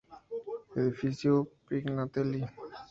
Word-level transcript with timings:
Edificio 0.79 1.47
Pignatelli. 1.67 2.41